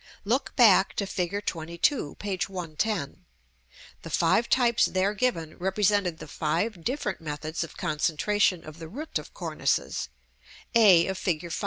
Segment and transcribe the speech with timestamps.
[0.25, 1.29] Look back to Fig.
[1.47, 2.39] XXII., p.
[2.47, 3.25] 110.
[4.01, 9.19] The five types there given, represented the five different methods of concentration of the root
[9.19, 10.09] of cornices,
[10.73, 11.51] a of Fig.